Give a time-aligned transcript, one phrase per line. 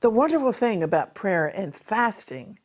[0.00, 2.58] The wonderful thing about prayer and fasting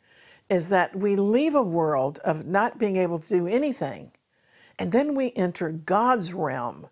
[0.49, 4.11] is that we leave a world of not being able to do anything,
[4.79, 6.87] and then we enter God's realm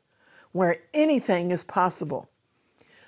[0.51, 2.29] where anything is possible.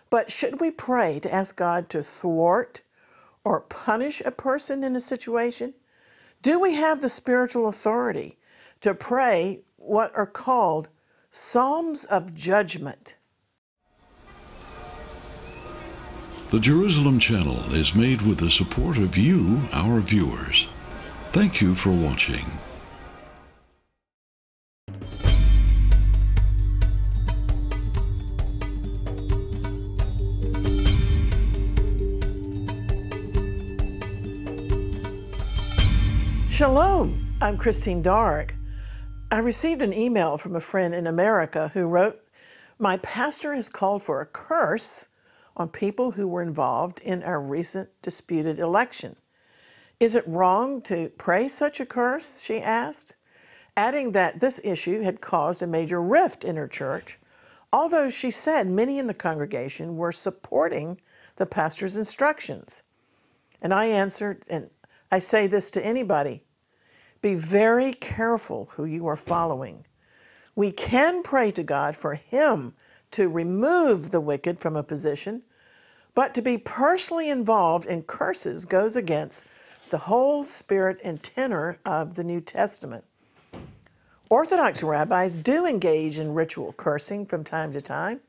[0.09, 2.81] But should we pray to ask God to thwart
[3.43, 5.73] or punish a person in a situation?
[6.41, 8.37] Do we have the spiritual authority
[8.79, 10.87] to pray what are called
[11.31, 13.15] Psalms of Judgment?
[16.55, 20.69] The Jerusalem Channel is made with the support of you, our viewers.
[21.33, 22.49] Thank you for watching.
[36.49, 38.55] Shalom, I'm Christine Darg.
[39.29, 42.23] I received an email from a friend in America who wrote,
[42.79, 45.09] My pastor has called for a curse
[45.57, 49.15] on people who were involved in our recent disputed election.
[49.99, 52.41] Is it wrong to pray such a curse?
[52.41, 53.15] She asked,
[53.77, 57.19] adding that this issue had caused a major rift in her church,
[57.71, 60.99] although she said many in the congregation were supporting
[61.37, 62.83] the pastor's instructions.
[63.61, 64.69] And I answered, and
[65.11, 66.43] I say this to anybody
[67.21, 69.85] be very careful who you are following.
[70.55, 72.75] We can pray to God for Him
[73.15, 75.41] to remove the wicked from a position,
[76.13, 79.45] but to be personally involved in curses goes against
[79.89, 83.05] the whole spirit and tenor of the New Testament.
[84.29, 88.19] Orthodox rabbis do engage in ritual cursing from time to time,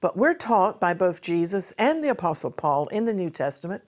[0.00, 3.84] but we're taught by both Jesus and the Apostle Paul in the New Testament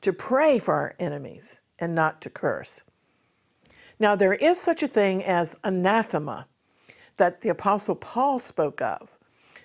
[0.00, 2.82] to pray for our enemies and not to curse.
[3.98, 6.46] Now, there is such a thing as anathema
[7.18, 9.10] that the Apostle Paul spoke of,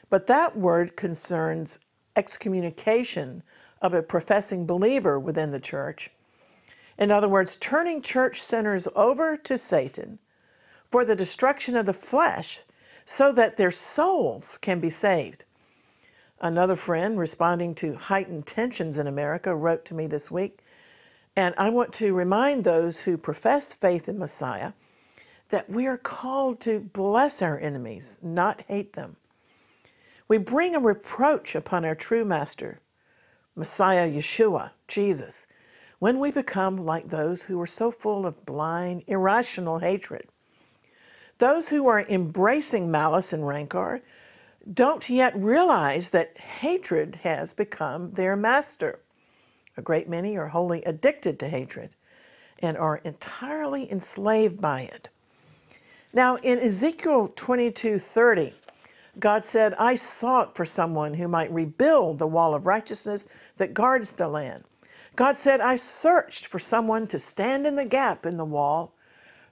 [0.10, 1.80] but that word concerns
[2.16, 3.44] excommunication
[3.82, 6.10] of a professing believer within the church.
[6.98, 10.20] In other words, turning church sinners over to Satan
[10.90, 12.62] for the destruction of the flesh
[13.04, 15.44] so that their souls can be saved.
[16.40, 20.62] Another friend, responding to heightened tensions in America, wrote to me this week
[21.36, 24.72] and I want to remind those who profess faith in Messiah
[25.50, 29.18] that we are called to bless our enemies, not hate them.
[30.28, 32.80] We bring a reproach upon our true master,
[33.56, 35.46] Messiah Yeshua, Jesus,
[36.00, 40.28] when we become like those who are so full of blind, irrational hatred.
[41.38, 44.02] Those who are embracing malice and rancor
[44.72, 49.00] don't yet realize that hatred has become their master.
[49.78, 51.96] A great many are wholly addicted to hatred
[52.60, 55.10] and are entirely enslaved by it.
[56.14, 58.54] Now, in Ezekiel 22 30,
[59.20, 63.26] God said, I sought for someone who might rebuild the wall of righteousness
[63.58, 64.66] that guards the land.
[65.16, 68.94] God said, I searched for someone to stand in the gap in the wall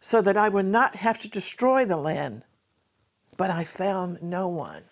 [0.02, 2.44] so that I would not have to destroy the land,
[3.38, 4.84] but I found no one.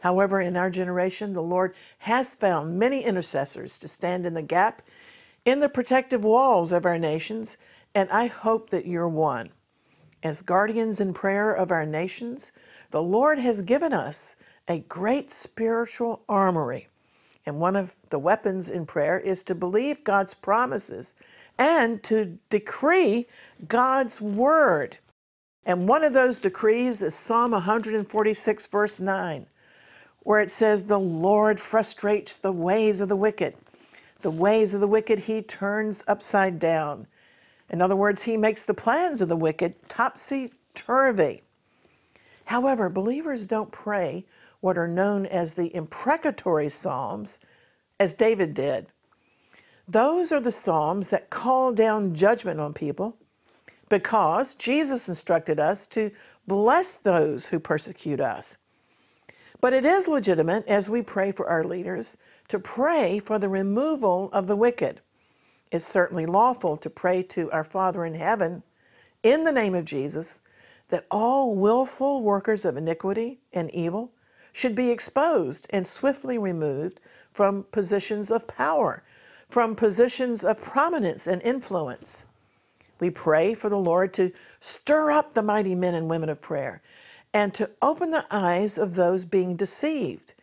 [0.00, 4.82] However, in our generation, the Lord has found many intercessors to stand in the gap
[5.44, 7.56] in the protective walls of our nations,
[7.94, 9.50] and I hope that you're one.
[10.24, 12.50] As guardians in prayer of our nations,
[12.90, 14.34] the Lord has given us
[14.66, 16.88] a great spiritual armory.
[17.46, 21.14] And one of the weapons in prayer is to believe God's promises
[21.58, 23.26] and to decree
[23.68, 24.98] God's word.
[25.66, 29.46] And one of those decrees is Psalm 146, verse 9
[30.24, 33.54] where it says, The Lord frustrates the ways of the wicked.
[34.22, 37.06] The ways of the wicked he turns upside down.
[37.70, 41.42] In other words, he makes the plans of the wicked topsy turvy.
[42.46, 44.24] However, believers don't pray
[44.60, 47.38] what are known as the imprecatory Psalms,
[47.98, 48.86] as David did.
[49.86, 53.16] Those are the Psalms that call down judgment on people
[53.88, 56.10] because Jesus instructed us to
[56.46, 58.56] bless those who persecute us.
[59.60, 62.16] But it is legitimate as we pray for our leaders
[62.48, 65.00] to pray for the removal of the wicked.
[65.74, 68.62] It's certainly lawful to pray to our Father in heaven
[69.24, 70.40] in the name of Jesus
[70.90, 74.12] that all willful workers of iniquity and evil
[74.52, 77.00] should be exposed and swiftly removed
[77.32, 79.02] from positions of power,
[79.48, 82.22] from positions of prominence and influence.
[83.00, 84.30] We pray for the Lord to
[84.60, 86.82] stir up the mighty men and women of prayer
[87.32, 90.34] and to open the eyes of those being deceived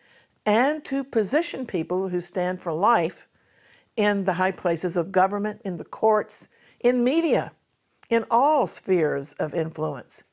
[0.46, 3.30] and to position people who stand for life
[3.96, 6.48] in the high places of government, in the courts,
[6.80, 7.52] in media,
[8.10, 10.24] in all spheres of influence.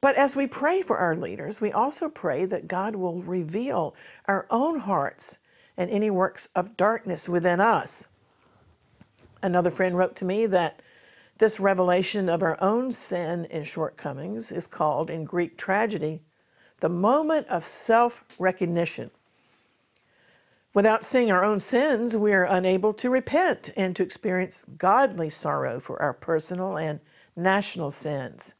[0.00, 3.94] But as we pray for our leaders, we also pray that God will reveal
[4.26, 5.38] our own hearts
[5.76, 8.04] and any works of darkness within us.
[9.42, 10.82] Another friend wrote to me that
[11.38, 16.20] this revelation of our own sin and shortcomings is called in Greek tragedy
[16.80, 19.10] the moment of self recognition.
[20.74, 25.78] Without seeing our own sins, we are unable to repent and to experience godly sorrow
[25.78, 26.98] for our personal and
[27.36, 28.54] national sins.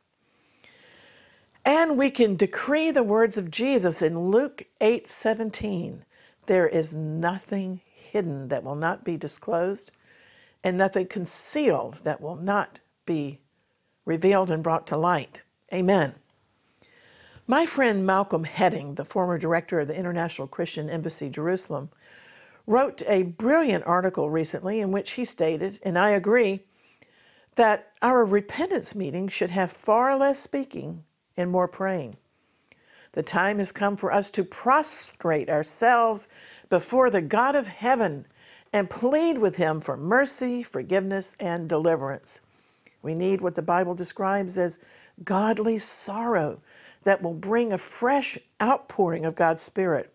[1.64, 6.04] And we can decree the words of Jesus in Luke 8 17.
[6.46, 9.90] There is nothing hidden that will not be disclosed,
[10.62, 13.40] and nothing concealed that will not be
[14.04, 15.42] revealed and brought to light.
[15.72, 16.14] Amen.
[17.46, 21.90] My friend Malcolm Hedding, the former director of the International Christian Embassy Jerusalem,
[22.66, 26.60] wrote a brilliant article recently in which he stated, and I agree,
[27.56, 31.04] that our repentance meeting should have far less speaking
[31.36, 32.16] and more praying.
[33.12, 36.26] The time has come for us to prostrate ourselves
[36.68, 38.26] before the God of heaven
[38.72, 42.40] and plead with him for mercy, forgiveness, and deliverance.
[43.02, 44.78] We need what the Bible describes as
[45.22, 46.60] godly sorrow
[47.04, 50.13] that will bring a fresh outpouring of God's Spirit.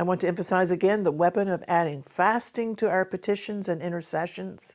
[0.00, 4.74] I want to emphasize again the weapon of adding fasting to our petitions and intercessions.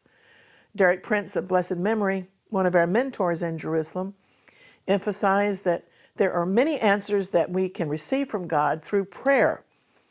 [0.75, 4.13] Derek Prince of blessed memory, one of our mentors in Jerusalem,
[4.87, 5.87] emphasized that
[6.17, 9.63] there are many answers that we can receive from God through prayer,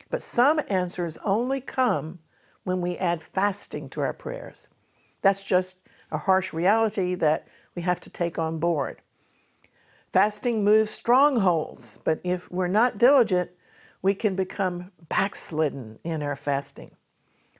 [0.09, 2.19] but some answers only come
[2.65, 4.67] when we add fasting to our prayers.
[5.21, 5.77] That's just
[6.11, 9.01] a harsh reality that we have to take on board.
[10.11, 13.51] Fasting moves strongholds, but if we're not diligent,
[14.05, 16.91] we can become backslidden in our fasting.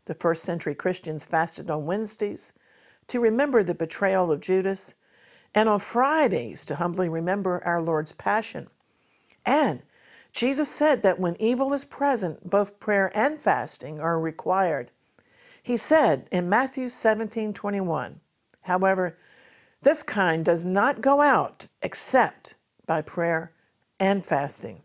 [0.05, 2.53] The first century Christians fasted on Wednesdays
[3.07, 4.93] to remember the betrayal of Judas
[5.55, 8.67] and on Fridays to humbly remember our Lord's passion.
[9.43, 9.81] And
[10.33, 14.91] Jesus said that when evil is present, both prayer and fasting are required.
[15.63, 18.19] He said in Matthew 17 21,
[18.61, 19.17] however,
[19.81, 22.53] this kind does not go out except
[22.85, 23.51] by prayer
[23.99, 24.83] and fasting.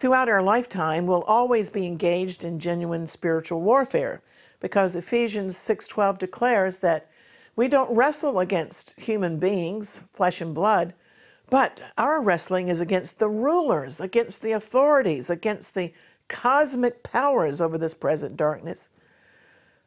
[0.00, 4.22] Throughout our lifetime, we'll always be engaged in genuine spiritual warfare
[4.58, 7.06] because Ephesians 6:12 declares that
[7.54, 10.94] we don't wrestle against human beings, flesh and blood,
[11.50, 15.92] but our wrestling is against the rulers, against the authorities, against the
[16.28, 18.88] cosmic powers over this present darkness,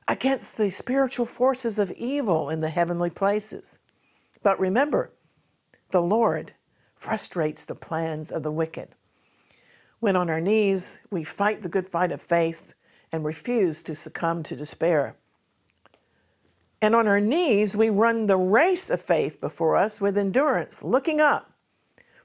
[0.07, 3.79] against the spiritual forces of evil in the heavenly places.
[4.43, 5.11] But remember,
[5.89, 6.53] the Lord
[6.93, 8.93] frustrates the plans of the wicked.
[10.03, 12.73] When on our knees, we fight the good fight of faith
[13.13, 15.15] and refuse to succumb to despair.
[16.81, 21.21] And on our knees, we run the race of faith before us with endurance, looking
[21.21, 21.53] up,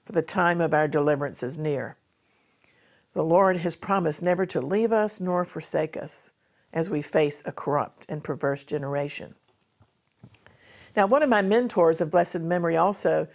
[0.05, 1.97] for the time of our deliverance is near.
[3.13, 6.33] The Lord has promised never to leave us nor forsake us
[6.73, 9.37] as we face a corrupt and perverse generation.
[10.97, 13.29] Now, one of my mentors of blessed memory also,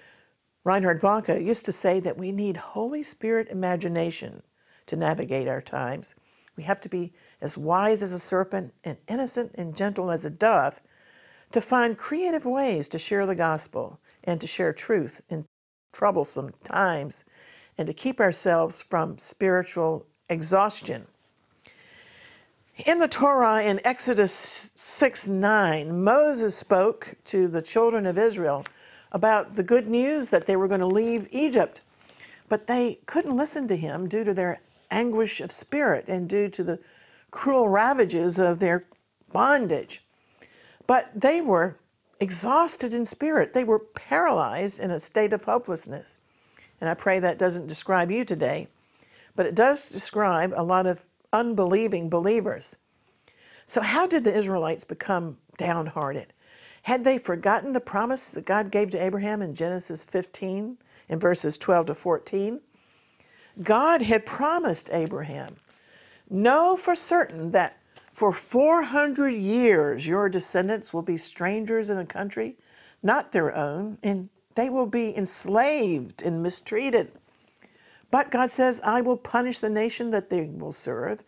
[0.63, 4.43] Reinhard Bonnke, used to say that we need Holy Spirit imagination
[4.85, 6.15] to navigate our times.
[6.55, 10.29] We have to be as wise as a serpent and innocent and gentle as a
[10.29, 10.81] dove
[11.51, 15.45] to find creative ways to share the gospel and to share truth in
[15.91, 17.23] troublesome times
[17.77, 21.07] and to keep ourselves from spiritual exhaustion.
[22.85, 28.65] In the Torah, in Exodus 6 9, Moses spoke to the children of Israel
[29.13, 31.81] about the good news that they were going to leave Egypt,
[32.49, 36.63] but they couldn't listen to him due to their anguish of spirit and due to
[36.63, 36.79] the
[37.31, 38.85] cruel ravages of their
[39.31, 40.03] bondage.
[40.85, 41.77] But they were
[42.19, 43.53] exhausted in spirit.
[43.53, 46.17] They were paralyzed in a state of hopelessness.
[46.79, 48.67] And I pray that doesn't describe you today,
[49.35, 51.01] but it does describe a lot of
[51.31, 52.75] unbelieving believers.
[53.65, 56.33] So, how did the Israelites become downhearted?
[56.83, 60.77] Had they forgotten the promise that God gave to Abraham in Genesis 15
[61.09, 62.61] in verses 12 to 14?
[63.61, 65.57] God had promised Abraham,
[66.29, 67.77] Know for certain that
[68.11, 72.57] for 400 years, your descendants will be strangers in a country
[73.03, 77.11] not their own, and they will be enslaved and mistreated.
[78.09, 81.23] But God says, I will punish the nation that they will serve,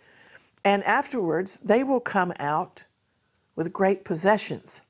[0.64, 2.86] and afterwards they will come out
[3.56, 4.82] with great possessions.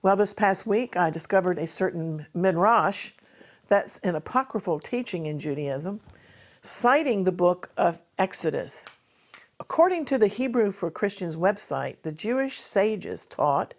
[0.00, 3.10] Well, this past week I discovered a certain midrash
[3.66, 5.98] that's an apocryphal teaching in Judaism,
[6.62, 8.86] citing the book of Exodus.
[9.58, 13.74] According to the Hebrew for Christians website, the Jewish sages taught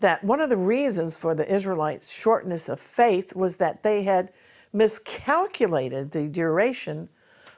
[0.00, 4.32] that one of the reasons for the Israelites' shortness of faith was that they had
[4.72, 7.08] miscalculated the duration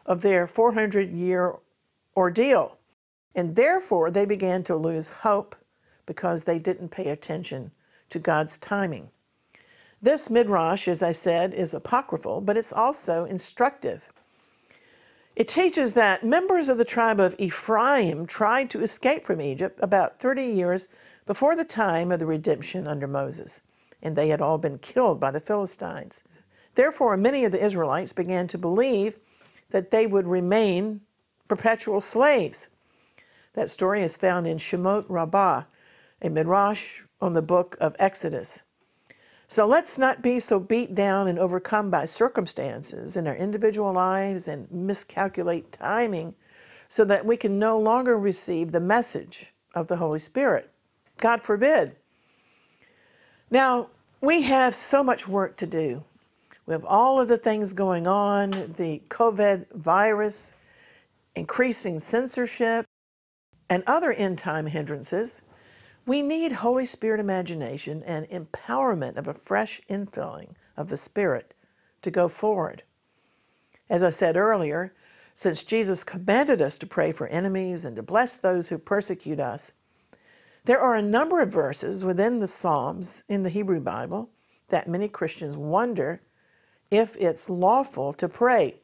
[0.05, 1.55] of their 400 year
[2.15, 2.77] ordeal.
[3.35, 5.57] And therefore, they began to lose hope
[6.05, 7.71] because they didn't pay attention
[8.11, 9.11] to God's timing.
[10.01, 14.09] This midrash, as I said, is apocryphal, but it's also instructive.
[15.35, 20.19] It teaches that members of the tribe of Ephraim tried to escape from Egypt about
[20.19, 20.89] 30 years
[21.27, 23.61] before the time of the redemption under Moses,
[24.03, 26.23] and they had all been killed by the Philistines.
[26.75, 29.19] Therefore, many of the Israelites began to believe
[29.71, 31.01] that they would remain
[31.49, 32.69] perpetual slaves.
[33.55, 35.65] That story is found in Shemot Rabbah,
[36.23, 38.63] a midrash on the book of Exodus.
[39.49, 44.49] So let's not be so beat down and overcome by circumstances in our individual lives
[44.49, 46.35] and miscalculate timing
[46.89, 50.71] so that we can no longer receive the message of the Holy Spirit.
[51.19, 51.97] God forbid.
[53.51, 56.05] Now, we have so much work to do.
[56.67, 60.55] We have all of the things going on the COVID virus,
[61.37, 62.87] increasing censorship,
[63.71, 65.43] and other end time hindrances.
[66.07, 71.53] We need Holy Spirit imagination and empowerment of a fresh infilling of the Spirit
[72.03, 72.85] to go forward.
[73.91, 74.95] As I said earlier,
[75.35, 79.73] since Jesus commanded us to pray for enemies and to bless those who persecute us,
[80.65, 84.31] there are a number of verses within the Psalms in the Hebrew Bible
[84.69, 86.23] that many Christians wonder
[86.91, 88.77] if it's lawful to pray.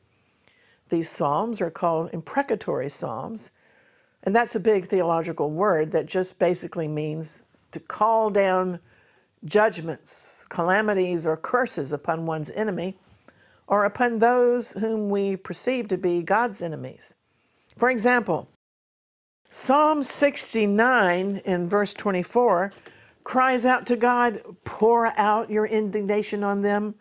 [0.88, 3.50] These Psalms are called imprecatory Psalms,
[4.22, 8.80] and that's a big theological word that just basically means to call down
[9.44, 12.96] judgments, calamities, or curses upon one's enemy
[13.66, 17.14] or upon those whom we perceive to be God's enemies.
[17.76, 18.48] For example,
[19.48, 22.72] Psalm 69 in verse 24
[23.24, 26.94] cries out to God, Pour out your indignation on them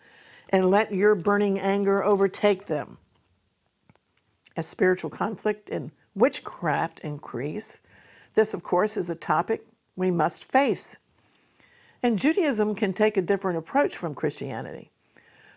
[0.49, 2.97] and let your burning anger overtake them.
[4.57, 7.81] As spiritual conflict and witchcraft increase,
[8.33, 9.65] this, of course, is a topic
[9.95, 10.95] we must face.
[12.03, 14.91] And Judaism can take a different approach from Christianity.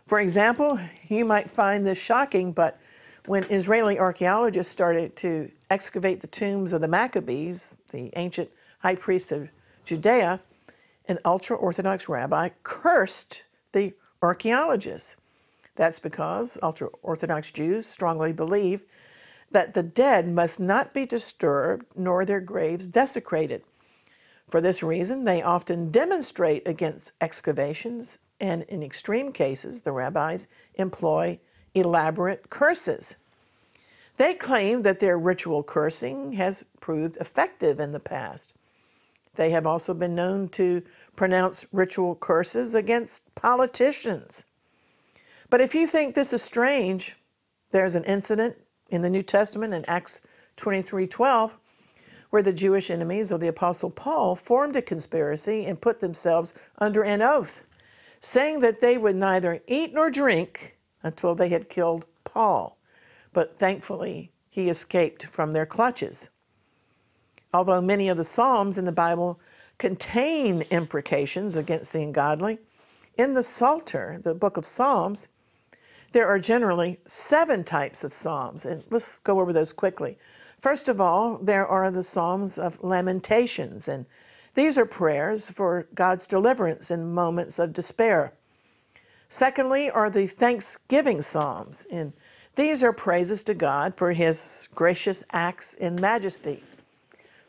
[0.07, 2.79] For example, you might find this shocking, but
[3.27, 9.33] when Israeli archaeologists started to excavate the tombs of the Maccabees, the ancient high priests
[9.33, 9.49] of
[9.87, 10.41] Judea,
[11.09, 15.17] an ultra Orthodox rabbi cursed the archaeologists.
[15.75, 18.85] That's because ultra Orthodox Jews strongly believe
[19.55, 23.63] that the dead must not be disturbed nor their graves desecrated.
[24.51, 31.39] For this reason, they often demonstrate against excavations, and in extreme cases, the rabbis employ
[31.73, 33.15] elaborate curses.
[34.17, 38.53] They claim that their ritual cursing has proved effective in the past.
[39.37, 40.83] They have also been known to
[41.15, 44.47] pronounce ritual curses against politicians.
[45.49, 47.15] But if you think this is strange,
[47.71, 48.57] there's an incident
[48.89, 50.21] in the New Testament in Acts
[50.57, 51.57] 23:12
[52.35, 57.05] where the Jewish enemies of the apostle Paul formed a conspiracy and put themselves under
[57.05, 57.63] an oath,
[58.19, 62.77] saying that they would neither eat nor drink until they had killed Paul.
[63.33, 66.29] But thankfully, he escaped from their clutches.
[67.53, 69.39] Although many of the Psalms in the Bible
[69.79, 72.59] contain imprecations against the ungodly,
[73.17, 75.29] in the Psalter, the book of Psalms,
[76.15, 80.17] there are generally seven types of Psalms, and let's go over those quickly.
[80.61, 84.07] First of all, there are the Psalms of Lamentations, and
[84.55, 88.33] these are prayers for God's deliverance in moments of despair.
[89.29, 92.13] Secondly, are the Thanksgiving Psalms, and
[92.55, 96.63] these are praises to God for his gracious acts in majesty.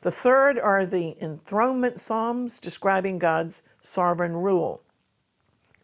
[0.02, 4.82] The third are the enthronement Psalms describing God's sovereign rule.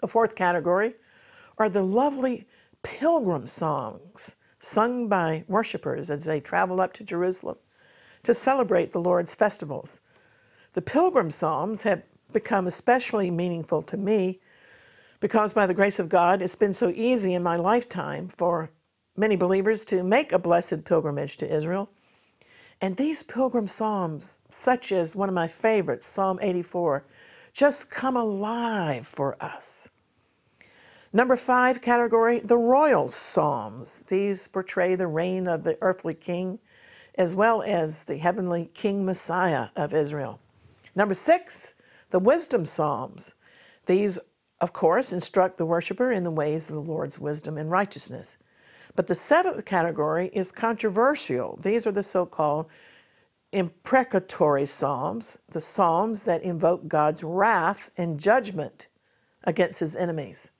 [0.02, 0.96] A fourth category
[1.60, 2.48] are the lovely
[2.84, 7.58] pilgrim songs sung by worshipers as they travel up to Jerusalem
[8.24, 10.00] to celebrate the Lord's festivals.
[10.74, 14.40] The pilgrim psalms have become especially meaningful to me
[15.20, 18.72] because by the grace of God, it's been so easy in my lifetime for
[19.16, 21.90] many believers to make a blessed pilgrimage to Israel.
[22.82, 27.06] And these pilgrim psalms, such as one of my favorites, Psalm 84,
[27.54, 29.90] just come alive for us.
[31.14, 34.04] Number five category, the royal psalms.
[34.08, 36.60] These portray the reign of the earthly king
[37.16, 40.40] as well as the heavenly king Messiah of Israel.
[40.96, 41.74] Number six,
[42.12, 43.34] the wisdom psalms.
[43.88, 44.20] These,
[44.62, 48.38] of course, instruct the worshiper in the ways of the Lord's wisdom and righteousness.
[48.96, 51.58] But the seventh category is controversial.
[51.62, 52.68] These are the so-called
[53.52, 58.88] imprecatory psalms, the psalms that invoke God's wrath and judgment
[59.44, 60.51] against his enemies.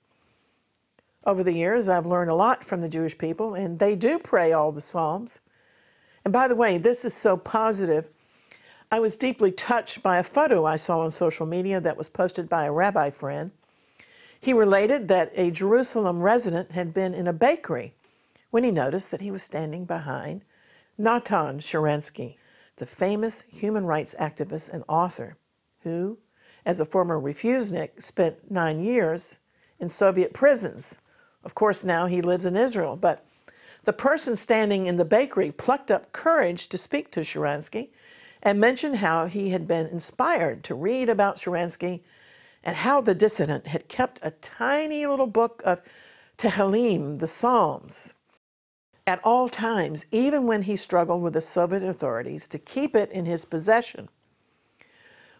[1.24, 4.52] Over the years, I've learned a lot from the Jewish people, and they do pray
[4.52, 5.38] all the Psalms.
[6.24, 8.08] And by the way, this is so positive.
[8.90, 12.48] I was deeply touched by a photo I saw on social media that was posted
[12.48, 13.52] by a rabbi friend.
[14.40, 17.94] He related that a Jerusalem resident had been in a bakery
[18.50, 20.42] when he noticed that he was standing behind
[20.98, 22.36] Natan Sharansky,
[22.76, 25.36] the famous human rights activist and author,
[25.84, 26.18] who,
[26.66, 29.38] as a former refusenik, spent nine years
[29.78, 30.96] in Soviet prisons.
[31.44, 33.24] Of course, now he lives in Israel, but
[33.84, 37.88] the person standing in the bakery plucked up courage to speak to Sharansky
[38.42, 42.02] and mentioned how he had been inspired to read about Sharansky
[42.62, 45.80] and how the dissident had kept a tiny little book of
[46.38, 48.12] Tehillim, the Psalms,
[49.06, 53.24] at all times, even when he struggled with the Soviet authorities to keep it in
[53.24, 54.08] his possession.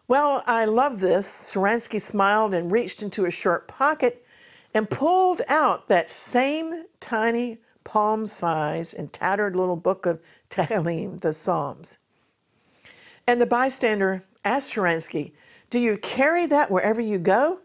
[0.09, 1.53] Well, I love this.
[1.53, 4.27] Sharansky smiled and reached into his shirt pocket
[4.75, 11.33] and pulled out that same tiny palm sized and tattered little book of Tehillim, the
[11.33, 11.99] Psalms.
[13.27, 15.33] And the bystander asked Sharansky,
[15.71, 17.61] Do you carry that wherever you go?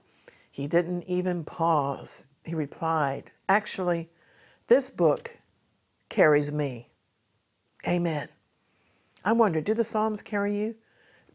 [0.51, 2.27] He didn't even pause.
[2.43, 4.09] He replied, Actually,
[4.67, 5.37] this book
[6.09, 6.89] carries me.
[7.87, 8.27] Amen.
[9.23, 10.75] I wonder, do the Psalms carry you?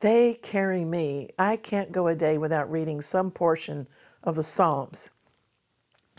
[0.01, 1.31] They carry me.
[1.39, 3.87] I can't go a day without reading some portion
[4.25, 5.11] of the Psalms.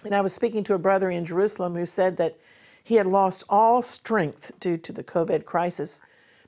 [0.03, 2.37] And I was speaking to a brother in Jerusalem who said that
[2.83, 6.01] he had lost all strength due to the COVID crisis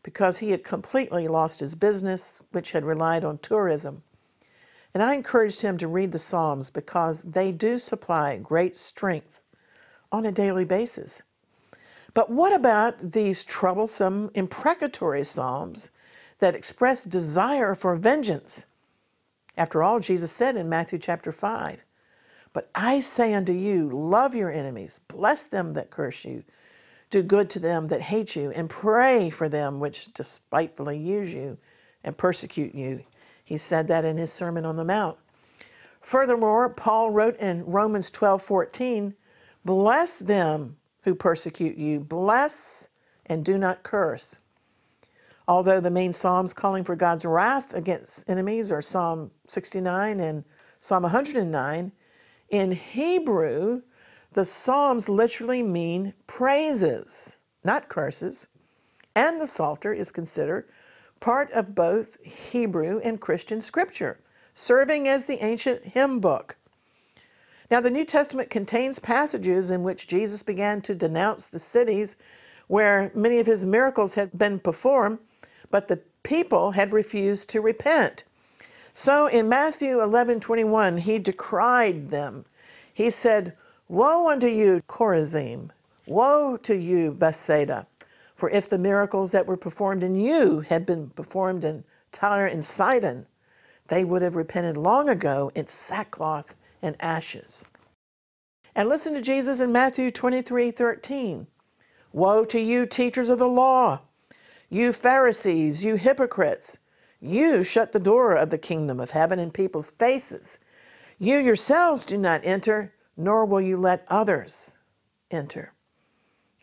[0.03, 4.03] because he had completely lost his business, which had relied on tourism.
[4.93, 9.41] And I encouraged him to read the Psalms because they do supply great strength
[10.11, 11.21] on a daily basis.
[12.13, 15.89] But what about these troublesome, imprecatory Psalms
[16.39, 18.65] that express desire for vengeance?
[19.57, 21.84] After all, Jesus said in Matthew chapter 5,
[22.55, 26.45] but I say unto you, love your enemies, bless them that curse you,
[27.09, 31.57] do good to them that hate you, and pray for them which despitefully use you
[32.01, 33.03] and persecute you.
[33.43, 35.17] He said that in his Sermon on the Mount.
[35.99, 39.15] Furthermore, Paul wrote in Romans 12 14,
[39.65, 42.87] Bless them who persecute you, bless
[43.25, 44.39] and do not curse.
[45.45, 50.45] Although the main Psalms calling for God's wrath against enemies are Psalm 69 and
[50.79, 51.91] Psalm 109,
[52.49, 53.81] in Hebrew,
[54.33, 58.47] the Psalms literally mean praises, not curses,
[59.15, 60.67] and the Psalter is considered
[61.19, 64.19] part of both Hebrew and Christian scripture,
[64.53, 66.57] serving as the ancient hymn book.
[67.71, 72.15] Now, the New Testament contains passages in which Jesus began to denounce the cities
[72.67, 75.19] where many of his miracles had been performed,
[75.71, 78.23] but the people had refused to repent.
[78.97, 82.45] So in Matthew 11 21, he decried them.
[82.93, 83.57] He said,
[83.89, 85.71] Woe unto you, Chorazim!
[86.07, 87.87] Woe to you, Bethsaida!
[88.35, 92.63] For if the miracles that were performed in you had been performed in Tyre and
[92.63, 93.27] Sidon,
[93.89, 97.65] they would have repented long ago in sackcloth and ashes.
[98.75, 101.47] And listen to Jesus in Matthew 23 13.
[102.13, 103.99] Woe to you, teachers of the law,
[104.69, 106.77] you Pharisees, you hypocrites!
[107.25, 110.59] You shut the door of the kingdom of heaven in people's faces.
[111.17, 114.77] You yourselves do not enter, nor will you let others
[115.31, 115.73] enter.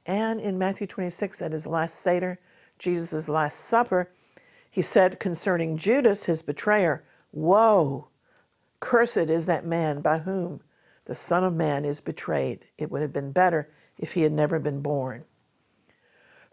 [0.07, 2.39] And in Matthew 26, at his last Seder,
[2.79, 4.13] Jesus' last supper,
[4.71, 8.09] he said concerning Judas, his betrayer, Woe!
[8.79, 10.61] Cursed is that man by whom
[11.07, 12.67] the Son of Man is betrayed.
[12.79, 15.25] It would have been better if he had never been born.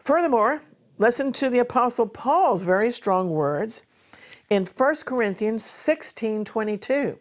[0.00, 0.62] Furthermore,
[0.98, 3.84] listen to the Apostle Paul's very strong words
[4.50, 7.18] in 1 Corinthians 16 22.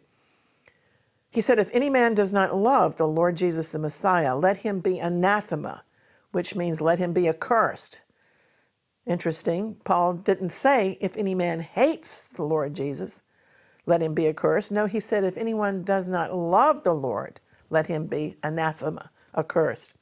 [1.31, 4.79] He said, If any man does not love the Lord Jesus the Messiah, let him
[4.79, 5.83] be anathema,
[6.31, 8.01] which means let him be accursed.
[9.05, 13.21] Interesting, Paul didn't say, If any man hates the Lord Jesus,
[13.85, 14.71] let him be accursed.
[14.71, 17.39] No, he said, If anyone does not love the Lord,
[17.69, 19.93] let him be anathema, accursed.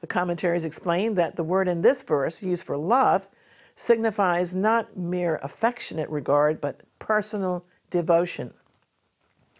[0.00, 3.26] The commentaries explain that the word in this verse, used for love,
[3.74, 8.52] signifies not mere affectionate regard, but personal devotion.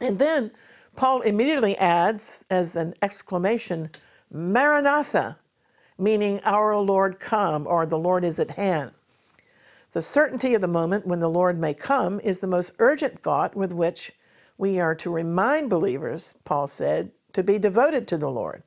[0.00, 0.50] And then
[0.96, 3.90] Paul immediately adds, as an exclamation,
[4.30, 5.38] Maranatha,
[5.98, 8.92] meaning our Lord come, or the Lord is at hand.
[9.92, 13.54] The certainty of the moment when the Lord may come is the most urgent thought
[13.54, 14.12] with which
[14.58, 18.62] we are to remind believers, Paul said, to be devoted to the Lord.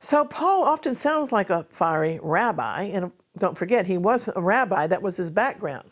[0.00, 4.86] So Paul often sounds like a fiery rabbi, and don't forget, he was a rabbi,
[4.86, 5.90] that was his background.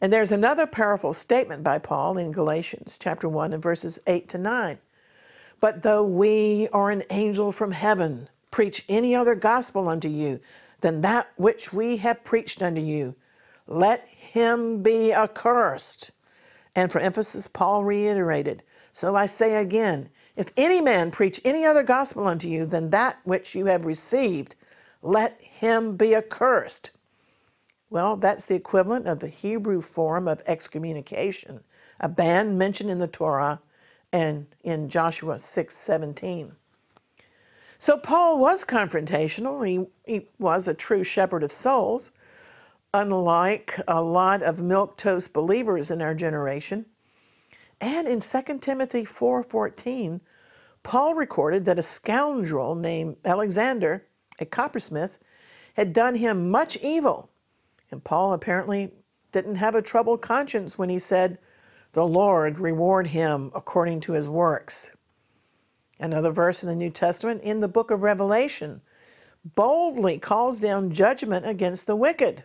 [0.00, 4.38] And there's another powerful statement by Paul in Galatians chapter 1 and verses 8 to
[4.38, 4.78] 9.
[5.60, 10.40] But though we or an angel from heaven preach any other gospel unto you
[10.80, 13.16] than that which we have preached unto you,
[13.66, 16.12] let him be accursed.
[16.76, 21.82] And for emphasis, Paul reiterated, So I say again, if any man preach any other
[21.82, 24.54] gospel unto you than that which you have received,
[25.02, 26.90] let him be accursed.
[27.90, 31.64] Well, that's the equivalent of the Hebrew form of excommunication,
[31.98, 33.60] a ban mentioned in the Torah
[34.12, 36.52] and in Joshua 6:17.
[37.78, 39.66] So Paul was confrontational.
[39.66, 42.12] He, he was a true shepherd of souls,
[42.94, 46.86] unlike a lot of milquetoast believers in our generation.
[47.80, 50.20] And in 2 Timothy 4:14,
[50.84, 54.06] Paul recorded that a scoundrel named Alexander,
[54.40, 55.18] a coppersmith,
[55.78, 57.30] had done him much evil
[57.90, 58.92] and Paul apparently
[59.32, 61.38] didn't have a troubled conscience when he said,
[61.92, 64.90] The Lord reward him according to his works.
[66.00, 68.82] Another verse in the New Testament, in the book of Revelation,
[69.54, 72.44] boldly calls down judgment against the wicked.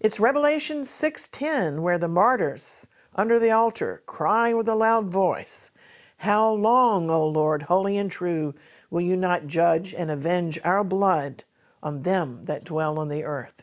[0.00, 5.70] It's Revelation 6:10 where the martyrs under the altar cry with a loud voice,
[6.18, 8.54] "How long, O Lord, holy and true,
[8.90, 11.44] will you not judge and avenge our blood
[11.84, 13.62] on them that dwell on the earth?"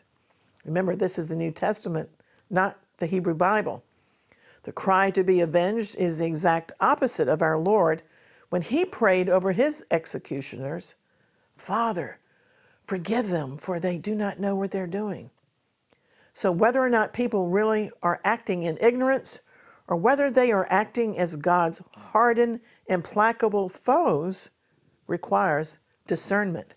[0.64, 2.08] Remember, this is the New Testament,
[2.48, 3.84] not the Hebrew Bible.
[4.62, 8.02] The cry to be avenged is the exact opposite of our Lord
[8.48, 10.94] when he prayed over his executioners
[11.56, 12.18] Father,
[12.86, 15.30] forgive them, for they do not know what they're doing.
[16.32, 19.40] So, whether or not people really are acting in ignorance,
[19.86, 24.50] or whether they are acting as God's hardened, implacable foes,
[25.06, 26.74] requires discernment.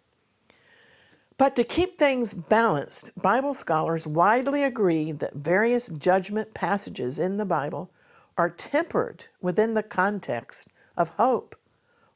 [1.37, 7.45] But to keep things balanced, Bible scholars widely agree that various judgment passages in the
[7.45, 7.91] Bible
[8.37, 11.55] are tempered within the context of hope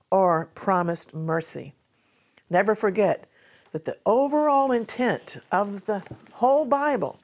[0.09, 1.73] or promised mercy.
[2.49, 3.27] Never forget
[3.71, 6.01] that the overall intent of the
[6.35, 7.19] whole Bible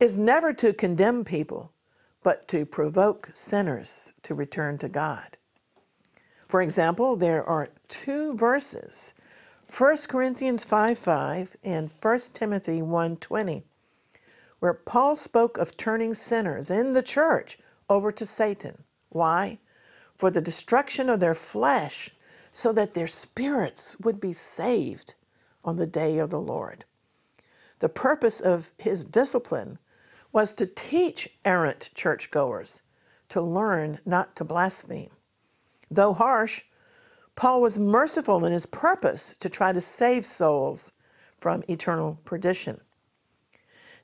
[0.00, 1.72] is never to condemn people,
[2.22, 5.36] but to provoke sinners to return to God.
[6.48, 9.14] For example, there are two verses
[9.74, 13.64] 1 Corinthians 5 5 and 1 Timothy 1 20,
[14.58, 17.58] where Paul spoke of turning sinners in the church
[17.88, 18.84] over to Satan.
[19.08, 19.60] Why?
[20.14, 22.10] For the destruction of their flesh,
[22.52, 25.14] so that their spirits would be saved
[25.64, 26.84] on the day of the Lord.
[27.78, 29.78] The purpose of his discipline
[30.32, 32.82] was to teach errant churchgoers
[33.30, 35.12] to learn not to blaspheme.
[35.90, 36.62] Though harsh,
[37.34, 40.92] Paul was merciful in his purpose to try to save souls
[41.38, 42.80] from eternal perdition.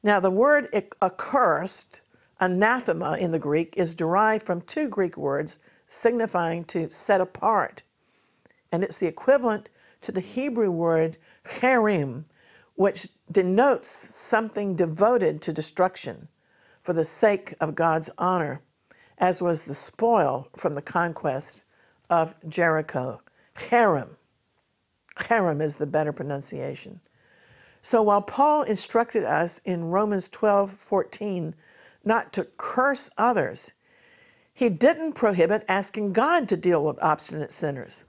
[0.03, 0.69] Now, the word
[1.03, 2.01] accursed,
[2.41, 7.83] anathema in the Greek, is derived from two Greek words signifying to set apart.
[8.71, 9.69] And it's the equivalent
[10.03, 12.25] to the Hebrew word cherem,
[12.77, 16.29] which denotes something devoted to destruction
[16.83, 18.63] for the sake of God's honor,
[19.19, 21.65] as was the spoil from the conquest
[22.11, 23.21] of Jericho.
[23.57, 24.17] Cherem.
[25.17, 27.01] Cherem is the better pronunciation.
[27.83, 31.55] So while Paul instructed us in Romans 12 14
[32.05, 33.73] not to curse others,
[34.53, 38.05] he didn't prohibit asking God to deal with obstinate sinners.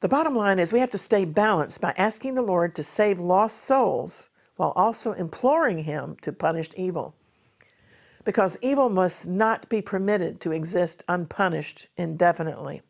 [0.00, 3.20] The bottom line is we have to stay balanced by asking the Lord to save
[3.20, 7.14] lost souls while also imploring Him to punish evil
[8.24, 12.82] because evil must not be permitted to exist unpunished indefinitely.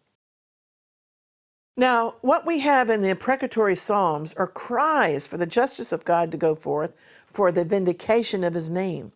[1.77, 6.31] Now, what we have in the imprecatory Psalms are cries for the justice of God
[6.33, 6.93] to go forth
[7.27, 9.13] for the vindication of his name.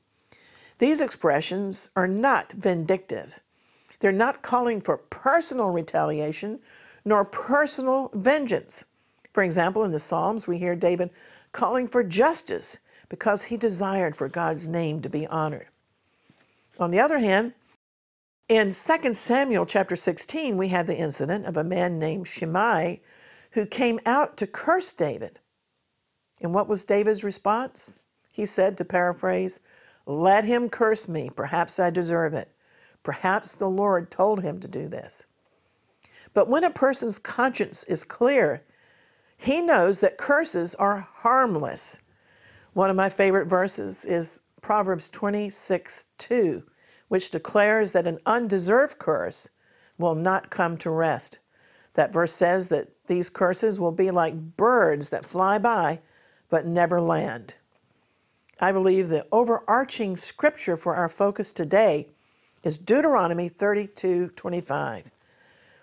[0.79, 3.41] These expressions are not vindictive.
[4.01, 6.61] They're not calling for personal retaliation
[7.05, 8.85] nor personal vengeance.
[9.33, 11.11] For example, in the Psalms, we hear David
[11.53, 15.67] calling for justice because he desired for God's name to be honored.
[16.79, 17.55] On the other hand,
[18.49, 23.01] in 2 Samuel chapter 16, we had the incident of a man named Shimei
[23.53, 25.39] who came out to curse David.
[26.43, 27.97] And what was David's response?
[28.33, 29.61] He said, to paraphrase,
[30.07, 31.31] Let him curse me.
[31.35, 32.51] Perhaps I deserve it.
[33.03, 35.27] Perhaps the Lord told him to do this.
[36.35, 38.65] But when a person's conscience is clear,
[39.37, 42.01] he knows that curses are harmless.
[42.73, 46.65] One of my favorite verses is Proverbs 26 2,
[47.09, 49.51] which declares that an undeserved curse
[49.99, 51.39] will not come to rest.
[51.93, 56.01] That verse says that these curses will be like birds that fly by
[56.49, 57.57] but never land.
[58.59, 62.09] I believe the overarching scripture for our focus today
[62.63, 65.11] is Deuteronomy 32 25,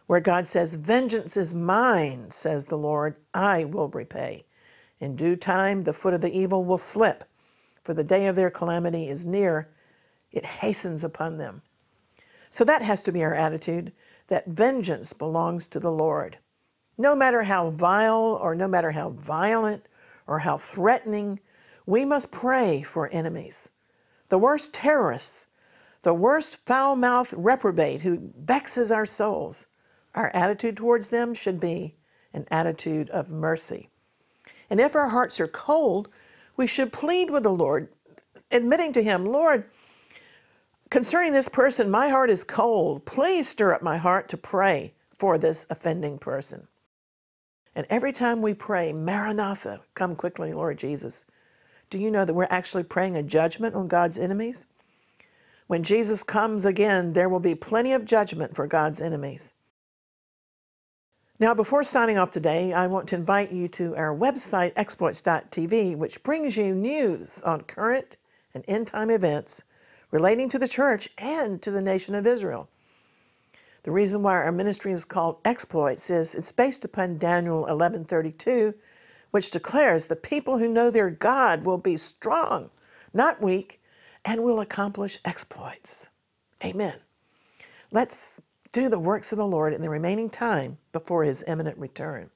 [0.08, 4.46] where God says, Vengeance is mine, says the Lord, I will repay.
[5.00, 7.26] In due time, the foot of the evil will slip,
[7.92, 9.68] for the day of their calamity is near.
[10.32, 11.62] It hastens upon them.
[12.50, 13.92] So that has to be our attitude
[14.28, 16.38] that vengeance belongs to the Lord.
[16.98, 19.88] No matter how vile or no matter how violent
[20.26, 21.42] or how threatening,
[21.86, 23.68] we must pray for enemies.
[24.30, 25.48] The worst terrorists,
[26.04, 29.66] the worst foul mouthed reprobate who vexes our souls,
[30.16, 31.98] our attitude towards them should be
[32.32, 33.90] an attitude of mercy.
[34.70, 36.08] And if our hearts are cold,
[36.62, 37.90] we should plead with the Lord,
[38.52, 39.66] admitting to Him, Lord,
[40.92, 43.04] concerning this person, my heart is cold.
[43.04, 46.68] Please stir up my heart to pray for this offending person.
[47.74, 51.26] And every time we pray, Maranatha, come quickly, Lord Jesus,
[51.90, 54.68] do you know that we're actually praying a judgment on God's enemies?
[55.66, 59.54] When Jesus comes again, there will be plenty of judgment for God's enemies.
[61.42, 66.22] Now, before signing off today, I want to invite you to our website, exploits.tv, which
[66.22, 68.16] brings you news on current
[68.54, 69.64] and end time events
[70.12, 72.70] relating to the church and to the nation of Israel.
[73.82, 78.76] The reason why our ministry is called Exploits is it's based upon Daniel 11:32,
[79.32, 82.70] which declares the people who know their God will be strong,
[83.16, 83.82] not weak,
[84.24, 86.08] and will accomplish exploits.
[86.64, 87.00] Amen.
[87.90, 88.40] Let's
[88.72, 92.30] do the works of the Lord in the remaining time before his imminent return.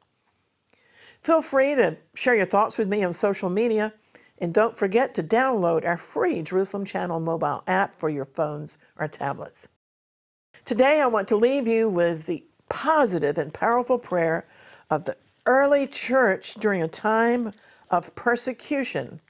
[1.22, 3.94] Feel free to share your thoughts with me on social media,
[4.40, 9.08] and don't forget to download our free Jerusalem Channel mobile app for your phones or
[9.08, 9.68] tablets.
[10.66, 14.46] Today, I want to leave you with the positive and powerful prayer
[14.90, 17.54] of the early church during a time
[17.90, 19.22] of persecution,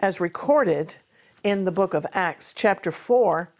[0.00, 0.96] as recorded
[1.42, 3.52] in the book of Acts, chapter 4,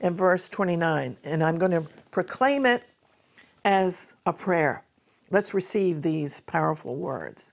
[0.00, 1.16] and verse 29.
[1.24, 2.82] And I'm going to proclaim it
[3.64, 4.84] as a prayer.
[5.30, 7.52] Let's receive these powerful words.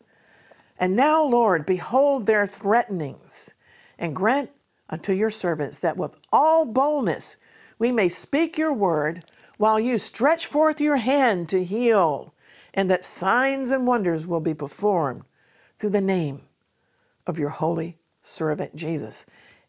[0.80, 3.52] And now, Lord, behold their threatenings,
[3.98, 4.50] and grant
[4.90, 7.38] unto your servants that with all boldness
[7.80, 9.24] we may speak your word
[9.58, 12.34] while you stretch forth your hand to heal,
[12.74, 15.24] and that signs and wonders will be performed
[15.78, 16.42] through the name
[17.26, 19.26] of your holy servant Jesus.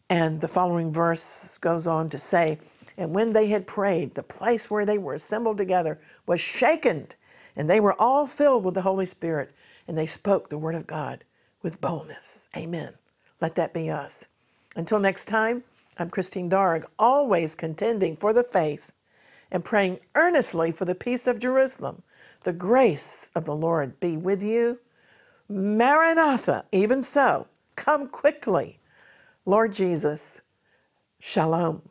[0.09, 2.59] And the following verse goes on to say,
[2.97, 7.07] And when they had prayed, the place where they were assembled together was shaken,
[7.55, 9.51] and they were all filled with the Holy Spirit,
[9.87, 11.23] and they spoke the word of God
[11.63, 12.47] with boldness.
[12.55, 12.93] Amen.
[13.41, 14.25] Let that be us.
[14.75, 15.63] Until next time,
[15.97, 18.91] I'm Christine Darg, always contending for the faith
[19.51, 22.03] and praying earnestly for the peace of Jerusalem.
[22.43, 24.79] The grace of the Lord be with you.
[25.49, 28.79] Maranatha, even so, come quickly.
[29.45, 30.41] Lord Jesus,
[31.19, 31.83] shalom.